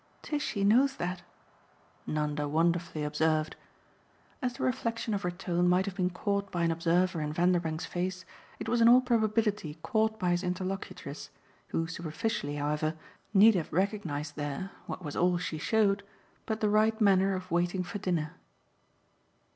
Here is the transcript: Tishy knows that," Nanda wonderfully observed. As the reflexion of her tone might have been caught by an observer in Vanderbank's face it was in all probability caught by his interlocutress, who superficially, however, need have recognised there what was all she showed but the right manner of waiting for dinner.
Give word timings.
Tishy 0.23 0.63
knows 0.63 0.95
that," 0.95 1.21
Nanda 2.07 2.47
wonderfully 2.47 3.03
observed. 3.03 3.55
As 4.41 4.53
the 4.53 4.63
reflexion 4.63 5.13
of 5.13 5.21
her 5.21 5.29
tone 5.29 5.69
might 5.69 5.85
have 5.85 5.93
been 5.93 6.09
caught 6.09 6.51
by 6.51 6.63
an 6.63 6.71
observer 6.71 7.21
in 7.21 7.31
Vanderbank's 7.31 7.85
face 7.85 8.25
it 8.57 8.67
was 8.67 8.81
in 8.81 8.89
all 8.89 8.99
probability 9.01 9.77
caught 9.83 10.17
by 10.17 10.31
his 10.31 10.41
interlocutress, 10.41 11.29
who 11.67 11.85
superficially, 11.85 12.55
however, 12.55 12.95
need 13.31 13.53
have 13.53 13.71
recognised 13.71 14.37
there 14.37 14.71
what 14.87 15.03
was 15.05 15.15
all 15.15 15.37
she 15.37 15.59
showed 15.59 16.01
but 16.47 16.61
the 16.61 16.69
right 16.69 16.99
manner 16.99 17.35
of 17.35 17.51
waiting 17.51 17.83
for 17.83 17.99
dinner. 17.99 18.33